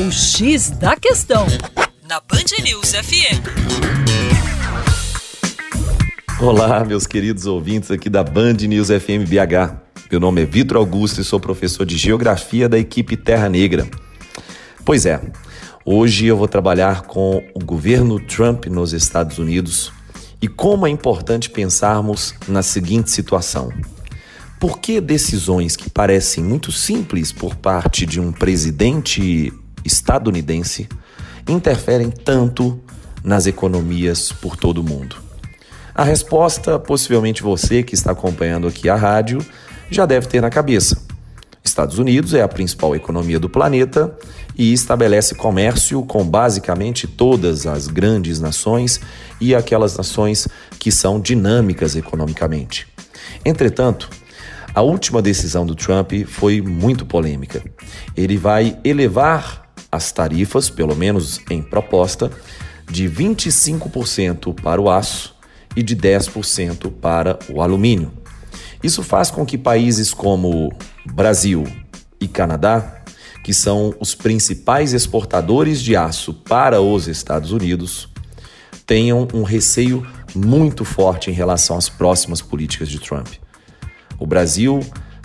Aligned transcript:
O 0.00 0.12
X 0.12 0.70
da 0.70 0.94
Questão, 0.94 1.44
na 2.08 2.20
Band 2.20 2.62
News 2.62 2.92
FM. 2.92 3.42
Olá, 6.40 6.84
meus 6.84 7.04
queridos 7.04 7.46
ouvintes 7.46 7.90
aqui 7.90 8.08
da 8.08 8.22
Band 8.22 8.52
News 8.52 8.90
FM 8.90 9.26
BH. 9.28 9.74
Meu 10.08 10.20
nome 10.20 10.42
é 10.42 10.44
Vitor 10.44 10.76
Augusto 10.76 11.20
e 11.20 11.24
sou 11.24 11.40
professor 11.40 11.84
de 11.84 11.96
Geografia 11.96 12.68
da 12.68 12.78
equipe 12.78 13.16
Terra 13.16 13.48
Negra. 13.48 13.88
Pois 14.84 15.04
é, 15.04 15.20
hoje 15.84 16.26
eu 16.26 16.36
vou 16.36 16.46
trabalhar 16.46 17.02
com 17.02 17.42
o 17.52 17.58
governo 17.58 18.20
Trump 18.20 18.66
nos 18.66 18.92
Estados 18.92 19.38
Unidos 19.38 19.90
e 20.40 20.46
como 20.46 20.86
é 20.86 20.90
importante 20.90 21.50
pensarmos 21.50 22.34
na 22.46 22.62
seguinte 22.62 23.10
situação. 23.10 23.72
Por 24.60 24.78
que 24.78 25.00
decisões 25.00 25.74
que 25.74 25.90
parecem 25.90 26.44
muito 26.44 26.70
simples 26.70 27.32
por 27.32 27.56
parte 27.56 28.06
de 28.06 28.20
um 28.20 28.30
presidente 28.30 29.52
estadunidense 29.88 30.88
interferem 31.48 32.10
tanto 32.10 32.80
nas 33.24 33.46
economias 33.46 34.30
por 34.30 34.56
todo 34.56 34.78
o 34.78 34.84
mundo? 34.84 35.16
A 35.94 36.04
resposta, 36.04 36.78
possivelmente 36.78 37.42
você 37.42 37.82
que 37.82 37.94
está 37.94 38.12
acompanhando 38.12 38.68
aqui 38.68 38.88
a 38.88 38.94
rádio, 38.94 39.44
já 39.90 40.06
deve 40.06 40.28
ter 40.28 40.40
na 40.40 40.50
cabeça. 40.50 40.96
Estados 41.64 41.98
Unidos 41.98 42.34
é 42.34 42.42
a 42.42 42.48
principal 42.48 42.94
economia 42.94 43.38
do 43.38 43.48
planeta 43.48 44.16
e 44.56 44.72
estabelece 44.72 45.34
comércio 45.34 46.02
com 46.02 46.24
basicamente 46.24 47.06
todas 47.06 47.66
as 47.66 47.88
grandes 47.88 48.40
nações 48.40 49.00
e 49.40 49.54
aquelas 49.54 49.96
nações 49.96 50.46
que 50.78 50.92
são 50.92 51.20
dinâmicas 51.20 51.96
economicamente. 51.96 52.86
Entretanto, 53.44 54.08
a 54.74 54.82
última 54.82 55.20
decisão 55.20 55.66
do 55.66 55.74
Trump 55.74 56.12
foi 56.26 56.60
muito 56.60 57.04
polêmica. 57.04 57.62
Ele 58.16 58.36
vai 58.36 58.78
elevar 58.84 59.67
as 59.90 60.12
tarifas, 60.12 60.68
pelo 60.70 60.94
menos 60.94 61.40
em 61.50 61.62
proposta, 61.62 62.30
de 62.90 63.08
25% 63.08 64.54
para 64.54 64.80
o 64.80 64.90
aço 64.90 65.34
e 65.76 65.82
de 65.82 65.96
10% 65.96 66.90
para 66.90 67.38
o 67.48 67.60
alumínio. 67.62 68.12
Isso 68.82 69.02
faz 69.02 69.30
com 69.30 69.44
que 69.44 69.58
países 69.58 70.14
como 70.14 70.72
Brasil 71.04 71.64
e 72.20 72.28
Canadá, 72.28 73.02
que 73.42 73.52
são 73.52 73.94
os 73.98 74.14
principais 74.14 74.92
exportadores 74.92 75.82
de 75.82 75.96
aço 75.96 76.32
para 76.32 76.80
os 76.80 77.08
Estados 77.08 77.52
Unidos, 77.52 78.08
tenham 78.86 79.26
um 79.34 79.42
receio 79.42 80.06
muito 80.34 80.84
forte 80.84 81.30
em 81.30 81.34
relação 81.34 81.76
às 81.76 81.88
próximas 81.88 82.40
políticas 82.40 82.88
de 82.88 82.98
Trump. 82.98 83.28
O 84.18 84.26
Brasil 84.26 84.80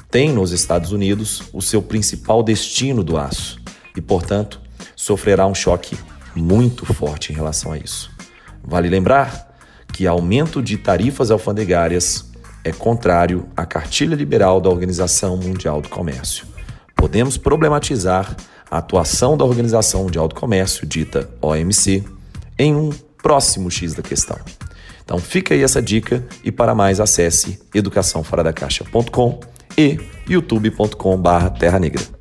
tem 0.10 0.32
nos 0.32 0.52
Estados 0.52 0.92
Unidos 0.92 1.44
o 1.54 1.62
seu 1.62 1.82
principal 1.82 2.44
destino 2.44 3.04
do 3.04 3.18
aço 3.18 3.63
e, 3.96 4.02
portanto, 4.02 4.60
sofrerá 4.96 5.46
um 5.46 5.56
choque 5.56 5.98
muito 6.36 6.86
forte 6.86 7.32
em 7.32 7.36
relação 7.36 7.72
a 7.72 7.78
isso. 7.78 8.12
Vale 8.64 8.90
lembrar 8.90 9.54
que 9.92 10.08
aumento 10.08 10.62
de 10.62 10.78
tarifas 10.78 11.30
alfandegárias 11.30 12.32
é 12.64 12.72
contrário 12.72 13.48
à 13.56 13.66
cartilha 13.66 14.16
liberal 14.16 14.60
da 14.60 14.70
Organização 14.70 15.38
Mundial 15.38 15.82
do 15.82 15.90
Comércio. 15.90 16.48
Podemos 16.96 17.38
problematizar 17.38 18.36
a 18.72 18.78
atuação 18.78 19.38
da 19.38 19.46
Organização 19.46 20.04
Mundial 20.04 20.28
do 20.28 20.36
Comércio, 20.36 20.88
dita 20.88 21.30
OMC, 21.42 22.04
em 22.58 22.76
um 22.76 22.90
próximo 23.22 23.70
X 23.70 23.94
da 23.94 24.02
questão. 24.02 24.40
Então 25.04 25.20
fica 25.20 25.54
aí 25.54 25.62
essa 25.62 25.82
dica 25.82 26.26
e 26.44 26.52
para 26.52 26.74
mais 26.74 27.00
acesse 27.00 27.60
educaçãoforadacaixa.com 27.74 29.40
e 29.78 30.00
youtube.com/terra 30.28 31.80
negra. 31.80 32.13